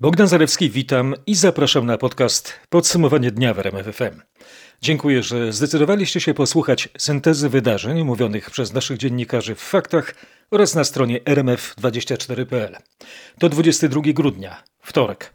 [0.00, 4.20] Bogdan Zarewski, witam i zapraszam na podcast Podsumowanie dnia w RMF FM.
[4.82, 10.14] Dziękuję, że zdecydowaliście się posłuchać syntezy wydarzeń mówionych przez naszych dziennikarzy w faktach
[10.50, 12.76] oraz na stronie rmf24.pl.
[13.38, 15.32] To 22 grudnia, wtorek.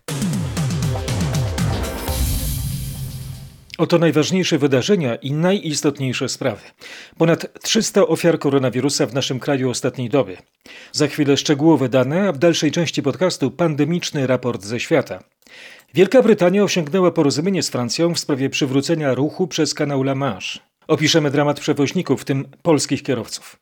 [3.82, 6.62] Oto najważniejsze wydarzenia i najistotniejsze sprawy.
[7.18, 10.38] Ponad 300 ofiar koronawirusa w naszym kraju ostatniej doby.
[10.92, 15.24] Za chwilę szczegółowe dane, a w dalszej części podcastu pandemiczny raport ze świata.
[15.94, 20.60] Wielka Brytania osiągnęła porozumienie z Francją w sprawie przywrócenia ruchu przez kanał La Manche.
[20.88, 23.60] Opiszemy dramat przewoźników, w tym polskich kierowców.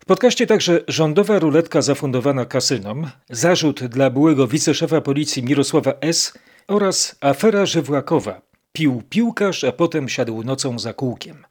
[0.00, 6.38] W podcaście także rządowa ruletka zafundowana kasynom, zarzut dla byłego wiceszefa policji Mirosława S.
[6.68, 8.40] oraz afera żywłakowa,
[8.76, 11.44] Pił piłkarz, a potem siadł nocą za kółkiem.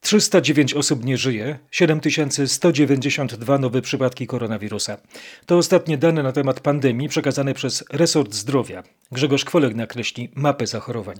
[0.00, 4.96] 309 osób nie żyje, 7192 nowe przypadki koronawirusa.
[5.46, 8.82] To ostatnie dane na temat pandemii przekazane przez resort zdrowia.
[9.12, 11.16] Grzegorz Kwolek nakreśli mapę zachorowań.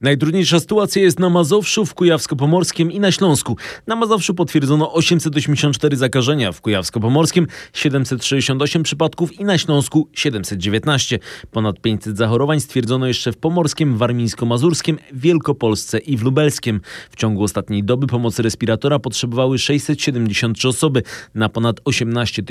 [0.00, 3.56] Najtrudniejsza sytuacja jest na Mazowszu, w Kujawsko-Pomorskim i na Śląsku.
[3.86, 11.18] Na Mazowszu potwierdzono 884 zakażenia, w Kujawsko-Pomorskim 768 przypadków i na Śląsku 719.
[11.50, 16.80] Ponad 500 zachorowań stwierdzono jeszcze w Pomorskim, Warmińsko-Mazurskim, Wielkopolsce i w Lubelskim.
[17.10, 21.02] W ciągu ostatniej doby pomocy respiratora potrzebowały 673 osoby
[21.34, 22.42] na ponad 18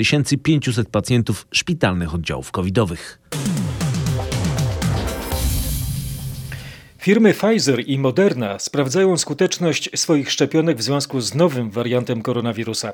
[0.42, 3.18] 500 pacjentów szpitalnych oddziałów covidowych.
[7.06, 12.92] Firmy Pfizer i Moderna sprawdzają skuteczność swoich szczepionek w związku z nowym wariantem koronawirusa,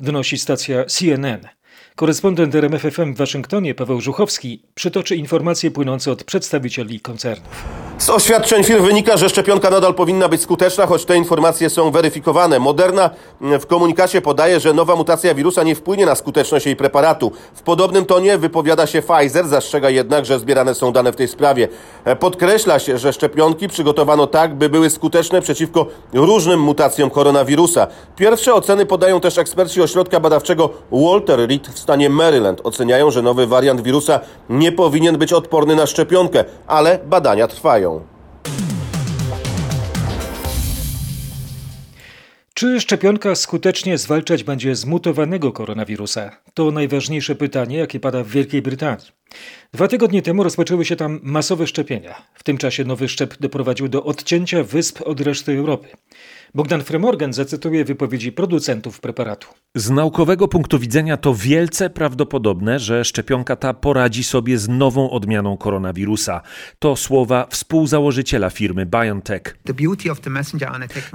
[0.00, 1.48] donosi stacja CNN.
[1.96, 7.64] Korespondent RMFFM w Waszyngtonie Paweł Żuchowski przytoczy informacje płynące od przedstawicieli koncernów.
[7.98, 12.58] Z oświadczeń firm wynika, że szczepionka nadal powinna być skuteczna, choć te informacje są weryfikowane.
[12.58, 17.32] Moderna w komunikacie podaje, że nowa mutacja wirusa nie wpłynie na skuteczność jej preparatu.
[17.54, 21.68] W podobnym tonie wypowiada się Pfizer, zastrzega jednak, że zbierane są dane w tej sprawie.
[22.20, 27.86] Podkreśla się, że szczepionki przygotowano tak, by były skuteczne przeciwko różnym mutacjom koronawirusa.
[28.16, 32.60] Pierwsze oceny podają też eksperci ośrodka badawczego Walter Reed w stanie Maryland.
[32.64, 38.00] Oceniają, że nowy wariant wirusa nie powinien być odporny na szczepionkę, ale badania trwają.
[42.54, 46.30] Czy szczepionka skutecznie zwalczać będzie zmutowanego koronawirusa?
[46.54, 49.06] To najważniejsze pytanie, jakie pada w Wielkiej Brytanii.
[49.72, 52.22] Dwa tygodnie temu rozpoczęły się tam masowe szczepienia.
[52.34, 55.88] W tym czasie nowy szczep doprowadził do odcięcia wysp od reszty Europy.
[56.56, 59.48] Bogdan Fremorgan zacytuje wypowiedzi producentów preparatu.
[59.76, 65.56] Z naukowego punktu widzenia to wielce prawdopodobne, że szczepionka ta poradzi sobie z nową odmianą
[65.56, 66.40] koronawirusa.
[66.78, 69.58] To słowa współzałożyciela firmy BioNTech.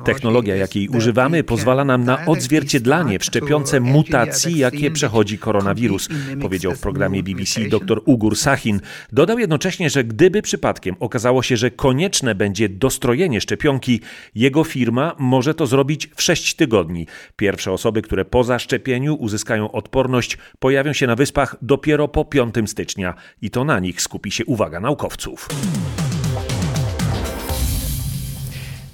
[0.05, 6.09] Technologia, jakiej używamy, pozwala nam na odzwierciedlanie w szczepionce mutacji, jakie przechodzi koronawirus,
[6.41, 8.81] powiedział w programie BBC dr Ugur Sahin.
[9.11, 14.01] Dodał jednocześnie, że gdyby przypadkiem okazało się, że konieczne będzie dostrojenie szczepionki,
[14.35, 17.07] jego firma może to zrobić w 6 tygodni.
[17.35, 23.13] Pierwsze osoby, które po zaszczepieniu uzyskają odporność, pojawią się na wyspach dopiero po 5 stycznia
[23.41, 25.47] i to na nich skupi się uwaga naukowców.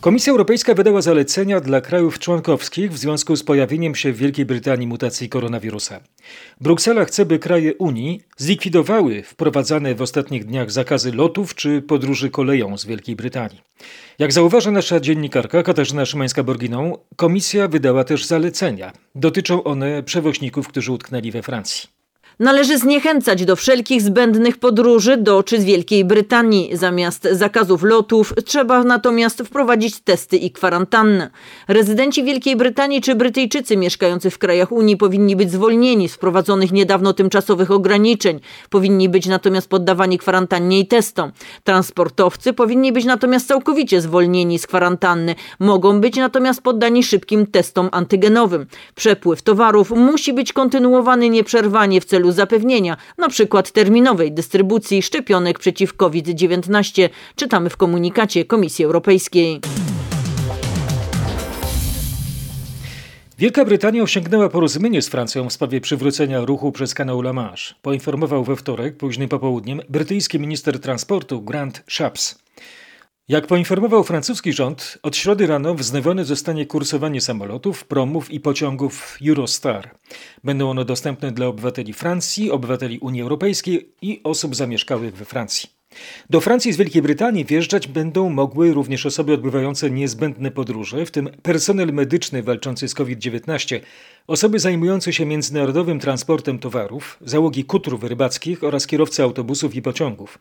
[0.06, 4.88] Komisja Europejska wydała zalecenia dla krajów członkowskich w związku z pojawieniem się w Wielkiej Brytanii
[4.88, 6.00] mutacji koronawirusa.
[6.62, 12.78] Bruksela chce, by kraje Unii zlikwidowały wprowadzane w ostatnich dniach zakazy lotów czy podróży koleją
[12.78, 13.62] z Wielkiej Brytanii.
[14.20, 18.92] Jak zauważa nasza dziennikarka Katarzyna Szymańska-Borginą, komisja wydała też zalecenia.
[19.16, 21.95] Dotyczą one przewoźników, którzy utknęli we Francji.
[22.40, 26.70] Należy zniechęcać do wszelkich zbędnych podróży do czy z Wielkiej Brytanii.
[26.74, 31.30] Zamiast zakazów lotów trzeba natomiast wprowadzić testy i kwarantannę.
[31.68, 37.14] Rezydenci Wielkiej Brytanii czy Brytyjczycy mieszkający w krajach Unii powinni być zwolnieni z wprowadzonych niedawno
[37.14, 38.40] tymczasowych ograniczeń.
[38.70, 41.32] Powinni być natomiast poddawani kwarantannie i testom.
[41.64, 45.36] Transportowcy powinni być natomiast całkowicie zwolnieni z kwarantanny.
[45.60, 48.66] Mogą być natomiast poddani szybkim testom antygenowym.
[48.96, 53.64] Przepływ towarów musi być kontynuowany nieprzerwanie w celu celu zapewnienia np.
[53.74, 59.62] terminowej dystrybucji szczepionek przeciw COVID-19, czytamy w komunikacie Komisji Europejskiej.
[63.38, 68.44] Wielka Brytania osiągnęła porozumienie z Francją w sprawie przywrócenia ruchu przez kanał La Manche, poinformował
[68.44, 72.40] we wtorek późnym popołudniem brytyjski minister transportu Grant Shapps.
[73.28, 79.90] Jak poinformował francuski rząd, od środy rano wznowione zostanie kursowanie samolotów, promów i pociągów Eurostar.
[80.44, 85.70] Będą one dostępne dla obywateli Francji, obywateli Unii Europejskiej i osób zamieszkałych we Francji.
[86.30, 91.30] Do Francji z Wielkiej Brytanii wjeżdżać będą mogły również osoby odbywające niezbędne podróże, w tym
[91.44, 93.80] personel medyczny walczący z COVID-19,
[94.28, 100.40] osoby zajmujące się międzynarodowym transportem towarów, załogi kutrów rybackich oraz kierowcy autobusów i pociągów.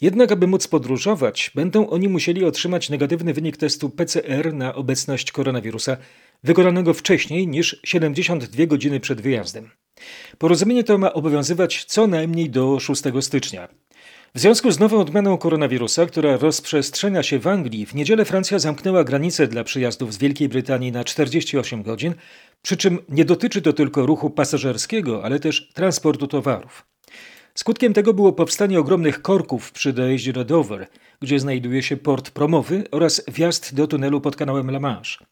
[0.00, 5.96] Jednak, aby móc podróżować, będą oni musieli otrzymać negatywny wynik testu PCR na obecność koronawirusa,
[6.44, 9.70] wykonanego wcześniej niż 72 godziny przed wyjazdem.
[10.38, 13.68] Porozumienie to ma obowiązywać co najmniej do 6 stycznia.
[14.34, 19.04] W związku z nową odmianą koronawirusa, która rozprzestrzenia się w Anglii, w niedzielę Francja zamknęła
[19.04, 22.14] granice dla przyjazdów z Wielkiej Brytanii na 48 godzin,
[22.62, 26.86] przy czym nie dotyczy to tylko ruchu pasażerskiego, ale też transportu towarów.
[27.56, 30.86] Skutkiem tego było powstanie ogromnych korków przy dojeździe do Dover,
[31.22, 35.24] gdzie znajduje się port promowy oraz wjazd do tunelu pod kanałem La Manche.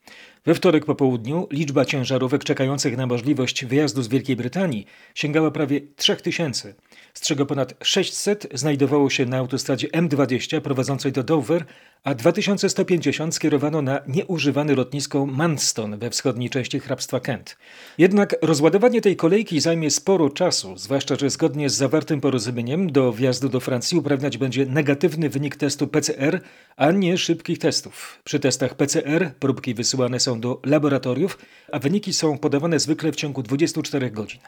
[0.47, 5.81] We wtorek po południu liczba ciężarówek czekających na możliwość wyjazdu z Wielkiej Brytanii sięgała prawie
[5.97, 6.75] 3000,
[7.15, 11.65] z czego ponad 600 znajdowało się na autostradzie M20 prowadzącej do Dover,
[12.05, 17.57] a 2150 skierowano na nieużywane lotnisko Manston we wschodniej części hrabstwa Kent.
[17.99, 23.49] Jednak rozładowanie tej kolejki zajmie sporo czasu, zwłaszcza że zgodnie z zawartym porozumieniem do wjazdu
[23.49, 26.41] do Francji uprawniać będzie negatywny wynik testu PCR,
[26.77, 28.19] a nie szybkich testów.
[28.25, 31.39] Przy testach PCR próbki wysyłane są do laboratoriów,
[31.73, 34.41] a wyniki są podawane zwykle w ciągu 24 godzin.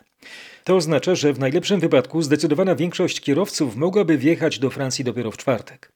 [0.64, 2.22] To oznacza, że w najlepszym wypadku
[2.56, 5.95] zdecydowana większość kierowców mogłaby wjechać do Francji dopiero w czwartek.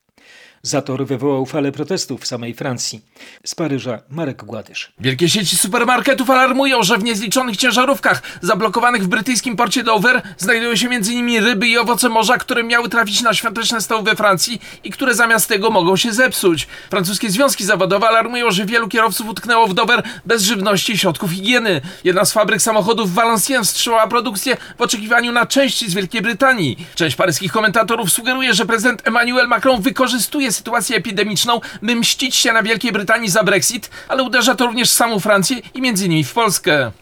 [0.62, 3.00] Zator wywołał falę protestów w samej Francji.
[3.44, 4.92] Z Paryża Marek Gładysz.
[4.98, 10.88] Wielkie sieci supermarketów alarmują, że w niezliczonych ciężarówkach zablokowanych w brytyjskim porcie Dover znajdują się
[10.88, 11.44] m.in.
[11.44, 15.48] ryby i owoce morza, które miały trafić na świąteczne stoły we Francji i które zamiast
[15.48, 16.66] tego mogą się zepsuć.
[16.90, 21.80] Francuskie związki zawodowe alarmują, że wielu kierowców utknęło w Dover bez żywności i środków higieny.
[22.04, 26.86] Jedna z fabryk samochodów w Valenciennes wstrzymała produkcję w oczekiwaniu na części z Wielkiej Brytanii.
[26.94, 32.62] Część paryskich komentatorów sugeruje, że prezydent Emmanuel Macron wykorzystuje sytuację epidemiczną, by mścić się na
[32.62, 36.32] Wielkiej Brytanii za Brexit, ale uderza to również w samą Francję i między innymi w
[36.32, 36.92] Polskę.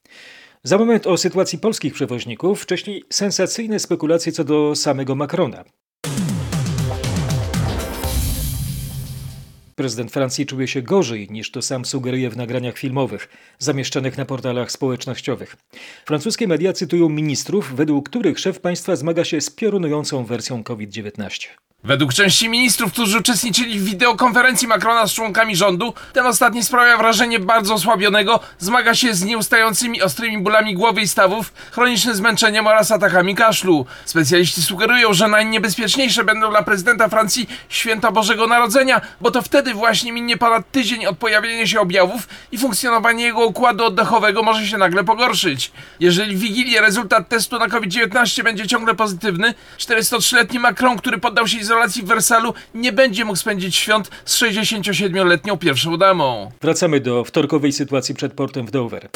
[0.63, 5.65] Za moment o sytuacji polskich przewoźników, wcześniej sensacyjne spekulacje co do samego Macrona.
[9.79, 13.29] Prezydent Francji czuje się gorzej niż to sam sugeruje w nagraniach filmowych
[13.59, 15.57] zamieszczonych na portalach społecznościowych.
[16.07, 21.49] Francuskie media cytują ministrów, według których szef państwa zmaga się z piorunującą wersją COVID-19.
[21.85, 27.41] Według części ministrów, którzy uczestniczyli w wideokonferencji Macrona z członkami rządu, ten ostatni sprawia wrażenie
[27.41, 33.35] bardzo osłabionego, zmaga się z nieustającymi ostrymi bólami głowy i stawów, chronicznym zmęczeniem oraz atakami
[33.35, 33.87] kaszlu.
[34.05, 40.13] Specjaliści sugerują, że najniebezpieczniejsze będą dla prezydenta Francji święta Bożego Narodzenia, bo to wtedy właśnie
[40.13, 45.05] minie ponad tydzień od pojawienia się objawów i funkcjonowanie jego układu oddechowego może się nagle
[45.05, 45.73] pogorszyć.
[46.01, 51.68] Jeżeli w Wigilię rezultat testu na COVID-19 będzie ciągle pozytywny, 403-letni Macron, który poddał się
[51.69, 56.51] izolacji w Wersalu, nie będzie mógł spędzić świąt z 67-letnią pierwszą damą.
[56.61, 59.09] Wracamy do wtorkowej sytuacji przed portem w Dover.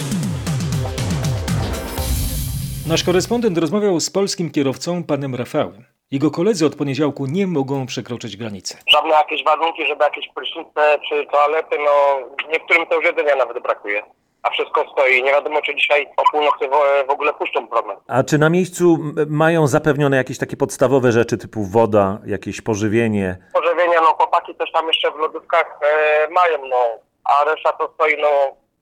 [2.86, 5.84] Nasz korespondent rozmawiał z polskim kierowcą panem Rafałem.
[6.10, 8.76] Jego koledzy od poniedziałku nie mogą przekroczyć granicy.
[8.88, 11.94] Żadne jakieś warunki, żeby jakieś prysznice czy toalety, no
[12.52, 14.02] niektórym to już jedzenia nawet brakuje.
[14.42, 15.22] A wszystko stoi.
[15.22, 16.68] Nie wiadomo, czy dzisiaj o północy
[17.06, 17.96] w, ogóle puszczą program.
[18.08, 18.98] A czy na miejscu
[19.28, 23.36] mają zapewnione jakieś takie podstawowe rzeczy typu woda, jakieś pożywienie?
[23.54, 26.76] Pożywienie, no chłopaki coś tam jeszcze w lodówkach e, mają, no.
[27.24, 28.28] A reszta to stoi, no,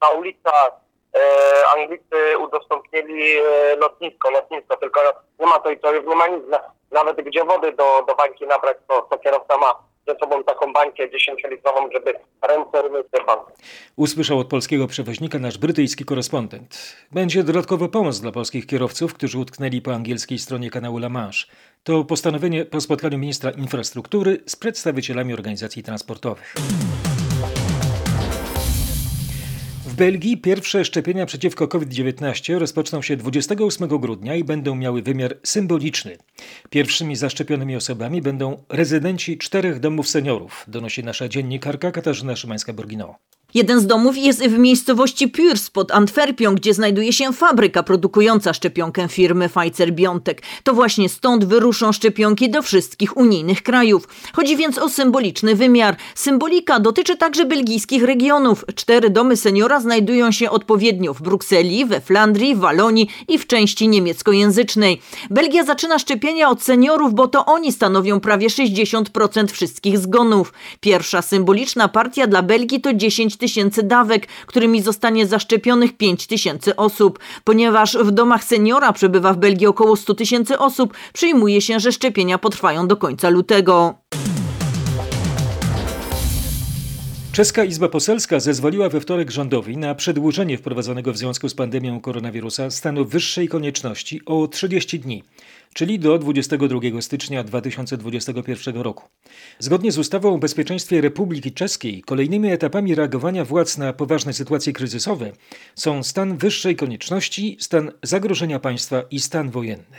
[0.02, 0.70] na ulicach.
[1.16, 1.20] E,
[1.76, 5.00] Anglicy udostępnili e, lotnisko, lotnisko, tylko
[5.38, 6.46] nie ma to i to już nie ma nic.
[6.48, 9.74] Na- Nawet gdzie wody do, do bańki nabrać, to, to kierowca ma
[10.08, 13.04] ze sobą taką bańkę 10-litrową, żeby ręce rymy.
[13.96, 16.96] Usłyszał od polskiego przewoźnika nasz brytyjski korespondent.
[17.12, 21.46] Będzie dodatkowa pomoc dla polskich kierowców, którzy utknęli po angielskiej stronie kanału La Manche.
[21.82, 26.54] To postanowienie po spotkaniu ministra infrastruktury z przedstawicielami organizacji transportowych.
[30.00, 36.16] Belgii pierwsze szczepienia przeciwko COVID-19 rozpoczną się 28 grudnia i będą miały wymiar symboliczny.
[36.70, 43.14] Pierwszymi zaszczepionymi osobami będą rezydenci czterech domów seniorów, donosi nasza dziennikarka Katarzyna Szymańska-Borgino.
[43.54, 49.08] Jeden z domów jest w miejscowości Purs pod Antwerpią, gdzie znajduje się fabryka produkująca szczepionkę
[49.08, 50.34] firmy Pfizer-BioNTech.
[50.62, 54.08] To właśnie stąd wyruszą szczepionki do wszystkich unijnych krajów.
[54.32, 55.96] Chodzi więc o symboliczny wymiar.
[56.14, 58.64] Symbolika dotyczy także belgijskich regionów.
[58.74, 65.00] Cztery domy seniora znajdują się odpowiednio w Brukseli, we Flandrii, Walonii i w części niemieckojęzycznej.
[65.30, 70.52] Belgia zaczyna szczepienia od seniorów, bo to oni stanowią prawie 60% wszystkich zgonów.
[70.80, 77.18] Pierwsza symboliczna partia dla Belgii to 10 tysięcy dawek, którymi zostanie zaszczepionych 5 tysięcy osób.
[77.44, 82.38] Ponieważ w domach seniora przebywa w Belgii około 100 tysięcy osób, przyjmuje się, że szczepienia
[82.38, 83.94] potrwają do końca lutego.
[87.32, 92.70] Czeska Izba Poselska zezwoliła we wtorek rządowi na przedłużenie wprowadzonego w związku z pandemią koronawirusa
[92.70, 95.22] stanu wyższej konieczności o 30 dni,
[95.74, 99.08] czyli do 22 stycznia 2021 roku.
[99.58, 105.32] Zgodnie z ustawą o bezpieczeństwie Republiki Czeskiej, kolejnymi etapami reagowania władz na poważne sytuacje kryzysowe
[105.74, 109.96] są stan wyższej konieczności, stan zagrożenia państwa i stan wojenny.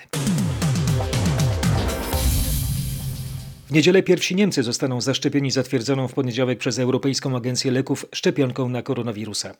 [3.71, 8.81] W niedzielę pierwsi Niemcy zostaną zaszczepieni zatwierdzoną w poniedziałek przez Europejską Agencję Leków szczepionką na
[8.81, 9.53] koronawirusa.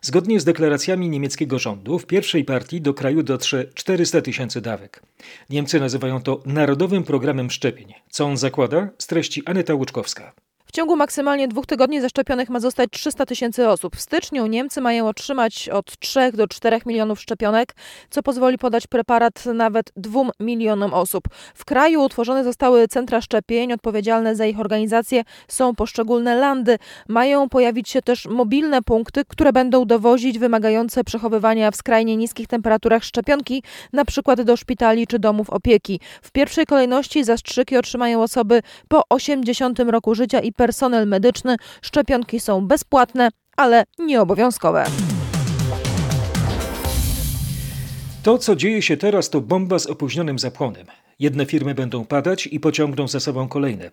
[0.00, 5.02] Zgodnie z deklaracjami niemieckiego rządu, w pierwszej partii do kraju dotrze 400 tysięcy dawek.
[5.50, 7.94] Niemcy nazywają to Narodowym Programem Szczepień.
[8.10, 8.88] Co on zakłada?
[8.98, 10.32] Z treści Aneta Łuczkowska.
[10.72, 13.96] W ciągu maksymalnie dwóch tygodni zaszczepionych ma zostać 300 tysięcy osób.
[13.96, 17.74] W styczniu Niemcy mają otrzymać od 3 do 4 milionów szczepionek,
[18.10, 21.24] co pozwoli podać preparat nawet 2 milionom osób.
[21.54, 26.78] W kraju utworzone zostały centra szczepień, odpowiedzialne za ich organizację są poszczególne landy.
[27.08, 33.04] Mają pojawić się też mobilne punkty, które będą dowozić wymagające przechowywania w skrajnie niskich temperaturach
[33.04, 33.62] szczepionki,
[33.92, 36.00] na przykład do szpitali czy domów opieki.
[36.22, 41.56] W pierwszej kolejności zastrzyki otrzymają osoby po 80 roku życia i personel medyczny.
[41.82, 44.84] Szczepionki są bezpłatne, ale nieobowiązkowe.
[48.22, 50.86] To, co dzieje się teraz, to bomba z opóźnionym zapłonem.
[51.18, 53.90] Jedne firmy będą padać i pociągną za sobą kolejne.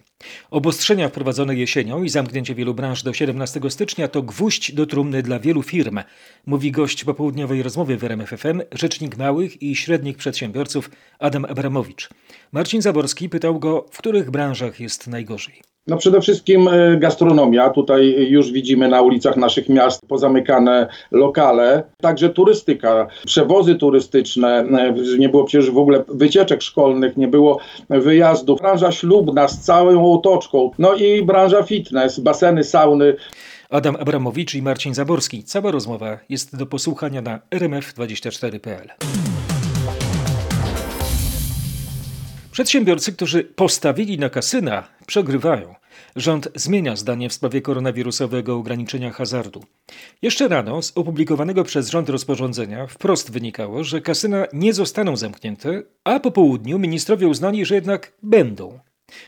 [0.51, 5.39] Obostrzenia wprowadzone jesienią i zamknięcie wielu branż do 17 stycznia to gwóźdź do trumny dla
[5.39, 5.99] wielu firm,
[6.45, 12.09] mówi gość popołudniowej rozmowy w RMFFM, rzecznik małych i średnich przedsiębiorców Adam Abramowicz.
[12.51, 15.68] Marcin Zaborski pytał go, w których branżach jest najgorzej.
[15.87, 17.69] No przede wszystkim e, gastronomia.
[17.69, 21.83] Tutaj już widzimy na ulicach naszych miast pozamykane lokale.
[22.01, 24.59] Także turystyka, przewozy turystyczne.
[24.59, 27.59] E, nie było przecież w ogóle wycieczek szkolnych, nie było
[27.89, 28.59] wyjazdów.
[28.59, 30.71] Branża ślubna z całą otoczką.
[30.79, 33.15] No i branża fitness, baseny, sauny.
[33.69, 35.43] Adam Abramowicz i Marcin Zaborski.
[35.43, 38.89] Cała rozmowa jest do posłuchania na rmf24.pl.
[42.59, 45.75] Przedsiębiorcy, którzy postawili na kasyna, przegrywają.
[46.15, 49.63] Rząd zmienia zdanie w sprawie koronawirusowego ograniczenia hazardu.
[50.21, 56.19] Jeszcze rano z opublikowanego przez rząd rozporządzenia wprost wynikało, że kasyna nie zostaną zamknięte, a
[56.19, 58.79] po południu ministrowie uznali, że jednak będą.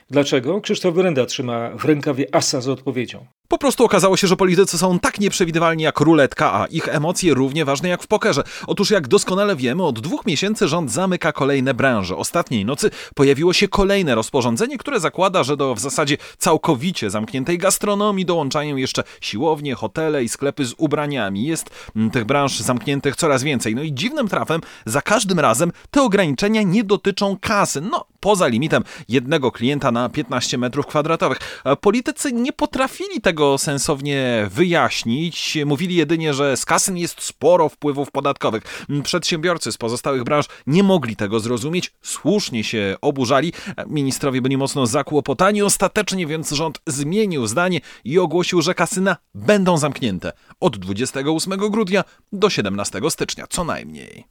[0.10, 0.62] Dlaczego?
[0.62, 3.26] Krzysztof Wyrenda trzyma w rękawie asa z odpowiedzią.
[3.52, 7.66] Po prostu okazało się, że politycy są tak nieprzewidywalni jak ruletka, a ich emocje równie
[7.66, 8.44] ważne jak w pokerze.
[8.68, 12.16] Otóż jak doskonale wiemy, od dwóch miesięcy rząd zamyka kolejne branże.
[12.16, 18.26] Ostatniej nocy pojawiło się kolejne rozporządzenie, które zakłada, że do w zasadzie całkowicie zamkniętej gastronomii
[18.26, 21.46] dołączają jeszcze siłownie, hotele i sklepy z ubraniami.
[21.46, 23.76] Jest mm, tych branż zamkniętych coraz więcej.
[23.76, 27.82] No i dziwnym trafem za każdym razem te ograniczenia nie dotyczą kasy.
[27.82, 31.64] No, poza limitem jednego klienta na 15 metrów kwadratowych.
[31.82, 35.58] Politycy nie potrafili tego sensownie wyjaśnić.
[35.66, 38.86] Mówili jedynie, że z kasyn jest sporo wpływów podatkowych.
[39.04, 43.54] Przedsiębiorcy z pozostałych branż nie mogli tego zrozumieć, słusznie się oburzali.
[43.88, 45.62] Ministrowie byli mocno zakłopotani.
[45.62, 52.50] Ostatecznie więc rząd zmienił zdanie i ogłosił, że kasyna będą zamknięte od 28 grudnia do
[52.50, 54.26] 17 stycznia co najmniej.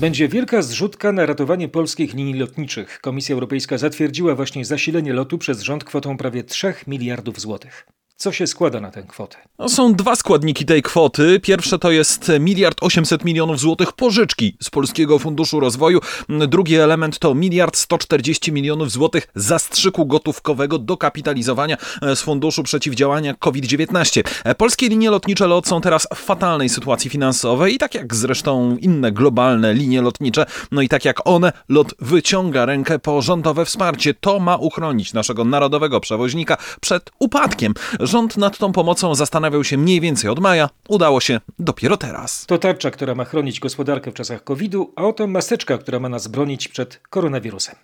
[0.00, 3.00] Będzie wielka zrzutka na ratowanie polskich linii lotniczych.
[3.00, 7.86] Komisja Europejska zatwierdziła właśnie zasilenie lotu przez rząd kwotą prawie 3 miliardów złotych.
[8.20, 9.36] Co się składa na tę kwotę?
[9.58, 11.40] No, są dwa składniki tej kwoty.
[11.40, 16.00] Pierwsze to jest miliard 800 milionów złotych pożyczki z Polskiego Funduszu Rozwoju.
[16.28, 23.34] Drugi element to miliard 140 milionów złotych zastrzyku gotówkowego do kapitalizowania e, z Funduszu Przeciwdziałania
[23.34, 24.22] COVID-19.
[24.44, 28.76] E, polskie linie lotnicze LOT są teraz w fatalnej sytuacji finansowej i tak jak zresztą
[28.76, 34.14] inne globalne linie lotnicze, no i tak jak one, LOT wyciąga rękę po rządowe wsparcie.
[34.14, 37.74] To ma uchronić naszego narodowego przewoźnika przed upadkiem.
[38.08, 40.70] Rząd nad tą pomocą zastanawiał się mniej więcej od maja.
[40.88, 42.46] Udało się dopiero teraz.
[42.46, 46.28] To tarcza, która ma chronić gospodarkę w czasach COVID-u, a oto maseczka, która ma nas
[46.28, 47.74] bronić przed koronawirusem.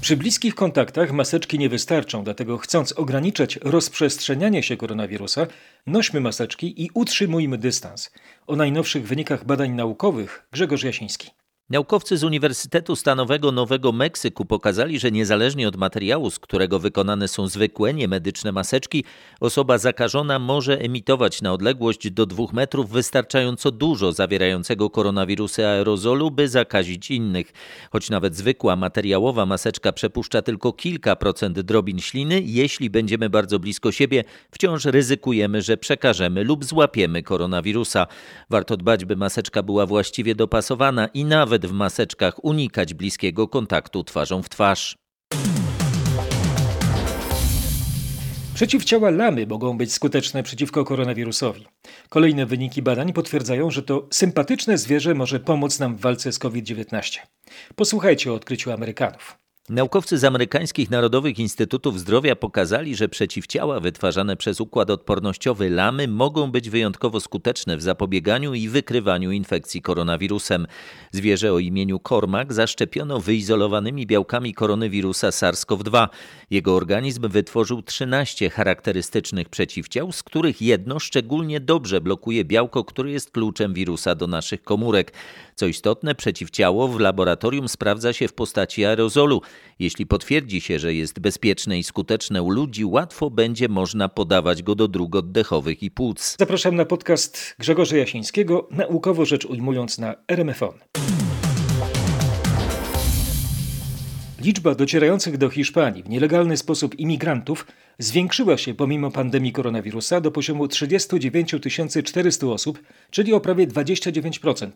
[0.00, 5.46] Przy bliskich kontaktach maseczki nie wystarczą, dlatego chcąc ograniczać rozprzestrzenianie się koronawirusa,
[5.86, 8.10] nośmy maseczki i utrzymujmy dystans.
[8.46, 11.30] O najnowszych wynikach badań naukowych Grzegorz Jasiński.
[11.70, 17.48] Naukowcy z Uniwersytetu Stanowego Nowego Meksyku pokazali, że niezależnie od materiału, z którego wykonane są
[17.48, 19.04] zwykłe, niemedyczne maseczki,
[19.40, 26.48] osoba zakażona może emitować na odległość do dwóch metrów wystarczająco dużo zawierającego koronawirusa aerozolu, by
[26.48, 27.52] zakazić innych.
[27.92, 33.92] Choć nawet zwykła materiałowa maseczka przepuszcza tylko kilka procent drobin śliny, jeśli będziemy bardzo blisko
[33.92, 38.06] siebie, wciąż ryzykujemy, że przekażemy lub złapiemy koronawirusa.
[38.50, 44.42] Warto dbać, by maseczka była właściwie dopasowana i nawet w maseczkach unikać bliskiego kontaktu twarzą
[44.42, 44.96] w twarz.
[48.54, 51.66] Przeciwciała lamy mogą być skuteczne przeciwko koronawirusowi.
[52.08, 57.18] Kolejne wyniki badań potwierdzają, że to sympatyczne zwierzę może pomóc nam w walce z COVID-19.
[57.76, 59.43] Posłuchajcie o odkryciu Amerykanów.
[59.68, 66.50] Naukowcy z amerykańskich Narodowych Instytutów Zdrowia pokazali, że przeciwciała wytwarzane przez układ odpornościowy lamy mogą
[66.50, 70.66] być wyjątkowo skuteczne w zapobieganiu i wykrywaniu infekcji koronawirusem.
[71.12, 76.08] Zwierzę o imieniu Cormac zaszczepiono wyizolowanymi białkami koronawirusa SARS-CoV-2.
[76.50, 83.30] Jego organizm wytworzył 13 charakterystycznych przeciwciał, z których jedno szczególnie dobrze blokuje białko, które jest
[83.30, 85.12] kluczem wirusa do naszych komórek.
[85.54, 89.40] Co istotne, przeciwciało w laboratorium sprawdza się w postaci aerozolu.
[89.78, 94.74] Jeśli potwierdzi się, że jest bezpieczne i skuteczne u ludzi, łatwo będzie można podawać go
[94.74, 96.36] do dróg oddechowych i płuc.
[96.38, 100.78] Zapraszam na podcast Grzegorza Jasińskiego, naukowo rzecz ujmując na RMFON.
[104.44, 107.66] Liczba docierających do Hiszpanii w nielegalny sposób imigrantów
[107.98, 111.54] zwiększyła się pomimo pandemii koronawirusa do poziomu 39
[112.04, 114.70] 400 osób, czyli o prawie 29%.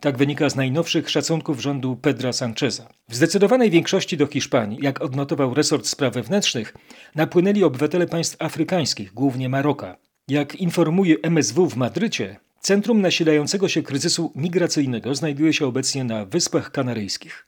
[0.00, 2.88] Tak wynika z najnowszych szacunków rządu Pedra Sancheza.
[3.08, 6.74] W zdecydowanej większości do Hiszpanii, jak odnotował resort spraw wewnętrznych,
[7.14, 9.96] napłynęli obywatele państw afrykańskich, głównie Maroka.
[10.28, 16.70] Jak informuje MSW w Madrycie, centrum nasilającego się kryzysu migracyjnego znajduje się obecnie na Wyspach
[16.70, 17.46] Kanaryjskich.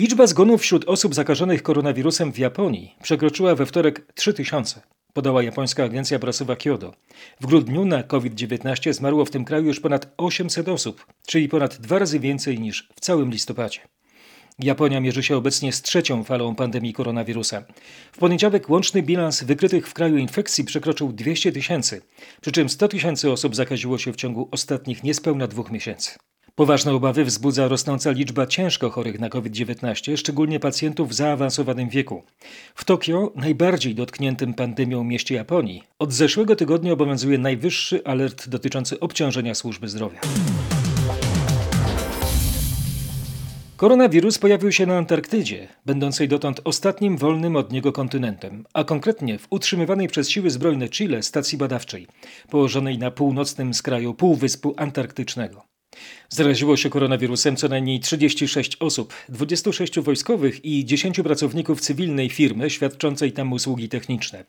[0.00, 4.80] Liczba zgonów wśród osób zakażonych koronawirusem w Japonii przekroczyła we wtorek 3000,
[5.12, 6.94] podała japońska agencja prasowa Kyodo.
[7.40, 11.98] W grudniu na COVID-19 zmarło w tym kraju już ponad 800 osób, czyli ponad dwa
[11.98, 13.80] razy więcej niż w całym listopadzie.
[14.58, 17.62] Japonia mierzy się obecnie z trzecią falą pandemii koronawirusa.
[18.12, 22.02] W poniedziałek łączny bilans wykrytych w kraju infekcji przekroczył 200 tysięcy,
[22.40, 26.18] przy czym 100 tysięcy osób zakaziło się w ciągu ostatnich niespełna dwóch miesięcy.
[26.54, 32.22] Poważne obawy wzbudza rosnąca liczba ciężko chorych na COVID-19, szczególnie pacjentów w zaawansowanym wieku.
[32.74, 39.54] W Tokio, najbardziej dotkniętym pandemią mieście Japonii, od zeszłego tygodnia obowiązuje najwyższy alert dotyczący obciążenia
[39.54, 40.20] służby zdrowia.
[43.76, 49.46] Koronawirus pojawił się na Antarktydzie, będącej dotąd ostatnim wolnym od niego kontynentem, a konkretnie w
[49.50, 52.06] utrzymywanej przez siły zbrojne Chile stacji badawczej,
[52.50, 55.69] położonej na północnym skraju Półwyspu Antarktycznego.
[56.28, 63.32] Zaraziło się koronawirusem co najmniej 36 osób, 26 wojskowych i 10 pracowników cywilnej firmy świadczącej
[63.32, 64.44] tam usługi techniczne.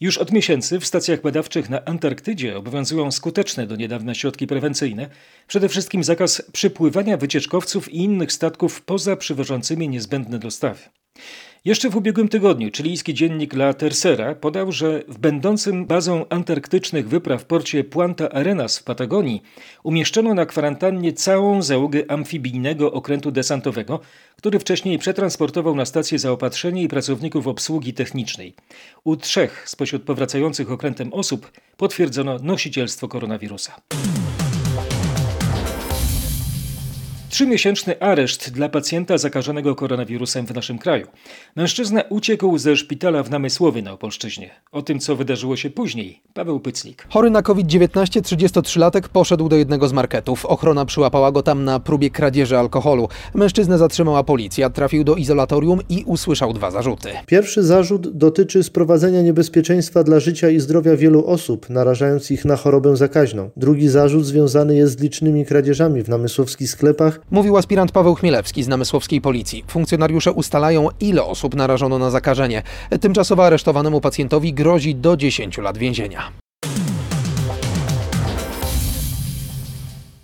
[0.00, 5.10] Już od miesięcy w stacjach badawczych na Antarktydzie obowiązują skuteczne do niedawna środki prewencyjne,
[5.46, 10.80] przede wszystkim zakaz przypływania wycieczkowców i innych statków poza przywożącymi niezbędne dostawy.
[11.66, 17.44] Jeszcze w ubiegłym tygodniu chilijski dziennik La Tercera podał, że w będącym bazą antarktycznych wypraw
[17.44, 19.42] porcie Puanta Arenas w Patagonii
[19.82, 24.00] umieszczono na kwarantannie całą załogę amfibijnego okrętu desantowego,
[24.36, 28.54] który wcześniej przetransportował na stację zaopatrzenie i pracowników obsługi technicznej.
[29.04, 33.80] U trzech spośród powracających okrętem osób potwierdzono nosicielstwo koronawirusa.
[37.34, 41.06] Trzymiesięczny areszt dla pacjenta zakażonego koronawirusem w naszym kraju.
[41.56, 44.50] Mężczyzna uciekł ze szpitala w Namysłowie na Opolszczyźnie.
[44.72, 47.06] O tym, co wydarzyło się później, Paweł Pyclik.
[47.10, 50.46] Chory na COVID-19 33-latek poszedł do jednego z marketów.
[50.46, 53.08] Ochrona przyłapała go tam na próbie kradzieży alkoholu.
[53.34, 57.08] Mężczyznę zatrzymała policja, trafił do izolatorium i usłyszał dwa zarzuty.
[57.26, 62.96] Pierwszy zarzut dotyczy sprowadzenia niebezpieczeństwa dla życia i zdrowia wielu osób, narażając ich na chorobę
[62.96, 63.50] zakaźną.
[63.56, 68.68] Drugi zarzut związany jest z licznymi kradzieżami w namysłowskich sklepach Mówił aspirant Paweł Chmielewski z
[68.68, 69.64] namysłowskiej policji.
[69.68, 72.62] Funkcjonariusze ustalają, ile osób narażono na zakażenie.
[73.00, 76.32] Tymczasowo aresztowanemu pacjentowi grozi do 10 lat więzienia.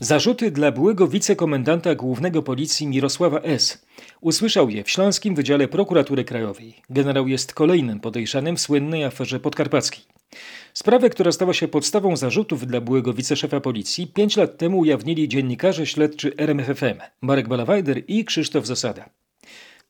[0.00, 3.86] Zarzuty dla byłego wicekomendanta głównego policji Mirosława S.
[4.20, 6.74] Usłyszał je w Śląskim Wydziale Prokuratury Krajowej.
[6.90, 10.19] Generał jest kolejnym podejrzanym w słynnej aferze podkarpackiej.
[10.74, 15.86] Sprawę, która stała się podstawą zarzutów dla byłego wiceszefa policji, pięć lat temu ujawnili dziennikarze
[15.86, 19.10] śledczy RMFFM Marek Balawajder i Krzysztof Zasada.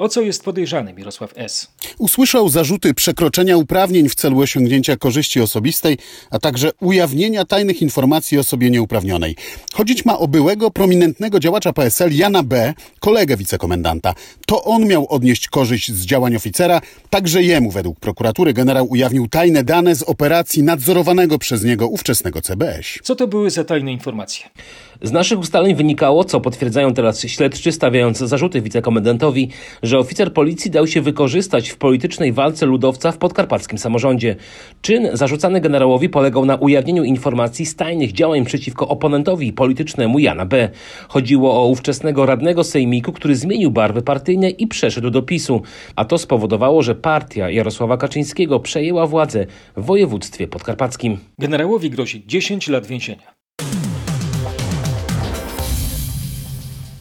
[0.01, 1.69] O co jest podejrzany Mirosław S.?
[1.99, 5.99] Usłyszał zarzuty przekroczenia uprawnień w celu osiągnięcia korzyści osobistej,
[6.31, 9.37] a także ujawnienia tajnych informacji o osobie nieuprawnionej.
[9.73, 14.15] Chodzić ma o byłego, prominentnego działacza PSL Jana B., kolegę wicekomendanta.
[14.47, 19.65] To on miał odnieść korzyść z działań oficera, także jemu według prokuratury generał ujawnił tajne
[19.65, 22.87] dane z operacji nadzorowanego przez niego ówczesnego CBS.
[23.03, 24.49] Co to były za tajne informacje?
[25.03, 29.49] Z naszych ustaleń wynikało, co potwierdzają teraz śledczy, stawiając zarzuty wicekomendantowi,
[29.83, 34.37] że oficer policji dał się wykorzystać w politycznej walce ludowca w podkarpackim samorządzie.
[34.83, 40.69] Czyn zarzucany generałowi polegał na ujawnieniu informacji z tajnych działań przeciwko oponentowi politycznemu Jana B.
[41.09, 45.63] Chodziło o ówczesnego radnego sejmiku, który zmienił barwy partyjne i przeszedł do PiSu,
[45.97, 51.19] a to spowodowało, że partia Jarosława Kaczyńskiego przejęła władzę w województwie podkarpackim.
[51.39, 53.40] Generałowi grozi 10 lat więzienia.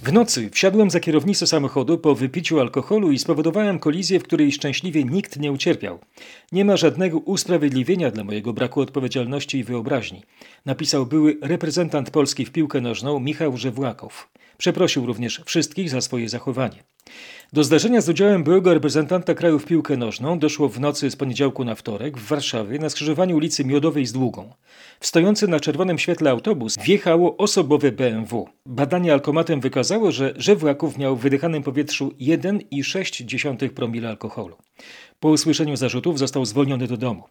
[0.10, 5.04] W nocy wsiadłem za kierownicę samochodu po wypiciu alkoholu i spowodowałem kolizję, w której szczęśliwie
[5.04, 6.00] nikt nie ucierpiał.
[6.52, 10.24] Nie ma żadnego usprawiedliwienia dla mojego braku odpowiedzialności i wyobraźni,
[10.66, 14.30] napisał były reprezentant Polski w piłkę nożną Michał Żewłakow.
[14.58, 16.84] Przeprosił również wszystkich za swoje zachowanie.
[17.54, 21.66] Do zdarzenia z udziałem byłego reprezentanta kraju w piłkę nożną doszło w nocy z poniedziałku
[21.66, 24.54] na wtorek w Warszawie na skrzyżowaniu ulicy Miodowej z Długą.
[25.00, 28.48] W stojący na czerwonym świetle autobus wjechało osobowe BMW.
[28.66, 34.56] Badanie alkomatem wykazało, że Żewłaków miał w wydychanym powietrzu 1,6 promila alkoholu.
[35.20, 37.24] Po usłyszeniu zarzutów został zwolniony do domu.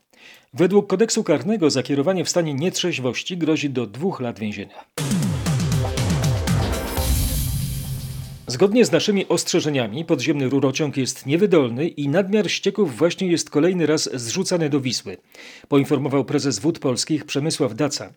[0.54, 4.84] Według kodeksu karnego za kierowanie w stanie nietrzeźwości grozi do dwóch lat więzienia.
[8.48, 14.10] Zgodnie z naszymi ostrzeżeniami podziemny rurociąg jest niewydolny i nadmiar ścieków właśnie jest kolejny raz
[14.14, 15.16] zrzucany do Wisły,
[15.68, 18.12] poinformował prezes Wód Polskich Przemysław Daca.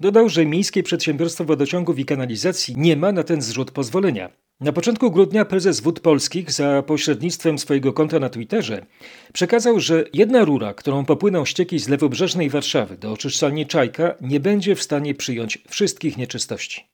[0.00, 4.30] Dodał, że Miejskie Przedsiębiorstwo Wodociągów i Kanalizacji nie ma na ten zrzut pozwolenia.
[4.60, 8.86] Na początku grudnia prezes Wód Polskich za pośrednictwem swojego konta na Twitterze
[9.32, 14.74] przekazał, że jedna rura, którą popłyną ścieki z lewobrzeżnej Warszawy do oczyszczalni Czajka nie będzie
[14.76, 16.84] w stanie przyjąć wszystkich nieczystości.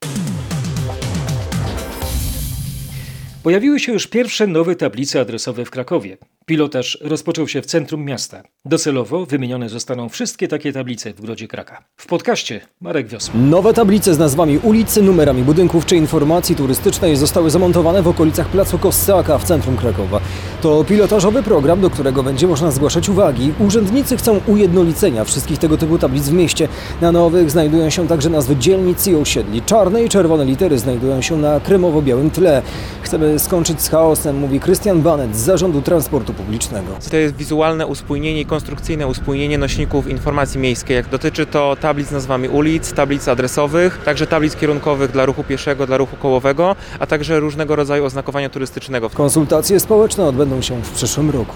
[3.47, 6.17] Pojawiły się już pierwsze nowe tablice adresowe w Krakowie.
[6.49, 8.43] Pilotaż rozpoczął się w centrum miasta.
[8.65, 11.85] Docelowo wymienione zostaną wszystkie takie tablice w Grodzie Kraka.
[11.97, 13.35] W podcaście Marek Wiosła.
[13.35, 18.79] Nowe tablice z nazwami ulicy, numerami budynków czy informacji turystycznej zostały zamontowane w okolicach Placu
[18.79, 20.21] Kossaka w centrum Krakowa.
[20.63, 23.53] To pilotażowy program, do którego będzie można zgłaszać uwagi.
[23.59, 26.69] Urzędnicy chcą ujednolicenia wszystkich tego typu tablic w mieście.
[27.01, 29.63] Na nowych znajdują się także nazwy dzielnic i osiedli.
[29.63, 32.63] Czarne i czerwone litery znajdują się na kremowo-białym tle.
[33.03, 36.99] Chcemy skończyć z chaosem, mówi Krystian Banet z Zarządu Transportu Publicznego.
[37.11, 40.97] To jest wizualne uspójnienie i konstrukcyjne uspójnienie nośników informacji miejskiej.
[40.97, 45.87] Jak dotyczy to tablic z nazwami ulic, tablic adresowych, także tablic kierunkowych dla ruchu pieszego,
[45.87, 49.11] dla ruchu kołowego, a także różnego rodzaju oznakowania turystycznego.
[49.11, 51.55] Konsultacje społeczne odbędą się w przyszłym roku.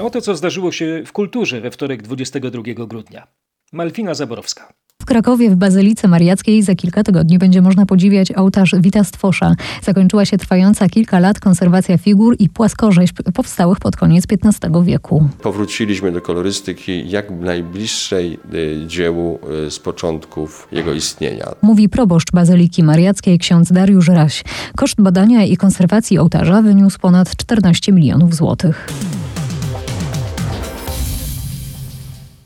[0.00, 3.26] Oto co zdarzyło się w kulturze we wtorek 22 grudnia.
[3.72, 4.72] Malwina Zaborowska.
[5.04, 9.54] W Krakowie w Bazylice Mariackiej za kilka tygodni będzie można podziwiać ołtarz Wita Stwosza.
[9.82, 15.28] Zakończyła się trwająca kilka lat konserwacja figur i płaskorzeźb powstałych pod koniec XV wieku.
[15.42, 21.46] Powróciliśmy do kolorystyki jak najbliższej y, dziełu y, z początków jego istnienia.
[21.62, 24.44] Mówi proboszcz Bazyliki Mariackiej ksiądz Dariusz Raś.
[24.76, 28.88] Koszt badania i konserwacji ołtarza wyniósł ponad 14 milionów złotych.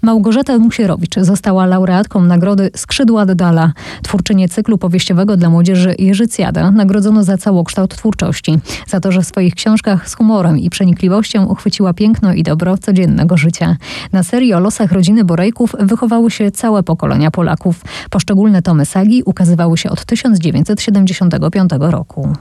[0.03, 3.73] Małgorzata Musierowicz została laureatką nagrody Skrzydła Dala.
[4.03, 8.59] Twórczynię cyklu powieściowego dla młodzieży Jerzycjada nagrodzono za całokształt twórczości.
[8.87, 13.37] Za to, że w swoich książkach z humorem i przenikliwością uchwyciła piękno i dobro codziennego
[13.37, 13.77] życia.
[14.13, 17.81] Na serii o losach rodziny Borejków wychowały się całe pokolenia Polaków.
[18.11, 22.33] Poszczególne tomy sagi ukazywały się od 1975 roku.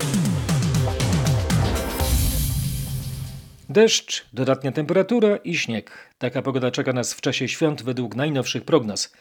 [3.69, 5.91] Deszcz, dodatnia temperatura i śnieg.
[6.17, 9.13] Taka pogoda czeka nas w czasie świąt według najnowszych prognoz.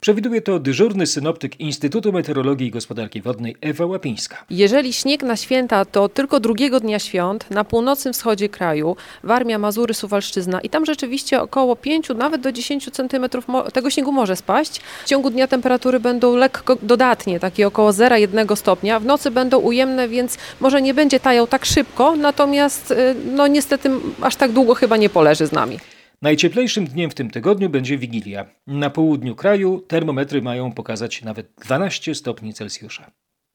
[0.00, 4.44] Przewiduje to dyżurny synoptyk Instytutu Meteorologii i Gospodarki Wodnej Ewa Łapińska.
[4.50, 9.94] Jeżeli śnieg na święta, to tylko drugiego dnia świąt na północnym wschodzie kraju, Warmia, Mazury,
[9.94, 13.28] Suwalszczyzna i tam rzeczywiście około 5, nawet do 10 cm
[13.72, 14.80] tego śniegu może spaść.
[15.04, 19.00] W ciągu dnia temperatury będą lekko dodatnie, takie około 0,1 stopnia.
[19.00, 22.94] W nocy będą ujemne, więc może nie będzie tajał tak szybko, natomiast
[23.36, 25.78] no niestety aż tak długo chyba nie poleży z nami.
[26.22, 28.46] Najcieplejszym dniem w tym tygodniu będzie Wigilia.
[28.66, 33.10] Na południu kraju termometry mają pokazać nawet 12 stopni Celsjusza.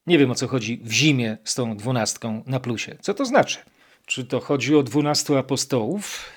[0.08, 2.98] Nie wiem o co chodzi w zimie z tą dwunastką na plusie.
[3.02, 3.60] Co to znaczy?
[4.06, 6.30] Czy to chodzi o dwunastu apostołów?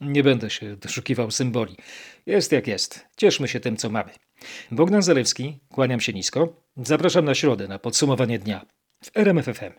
[0.00, 1.76] Nie będę się doszukiwał symboli.
[2.26, 3.06] Jest jak jest.
[3.16, 4.10] Cieszmy się tym, co mamy.
[4.70, 6.48] Bogdan Zalewski, kłaniam się nisko.
[6.76, 8.66] Zapraszam na środę na podsumowanie dnia
[9.04, 9.72] w RMFFM.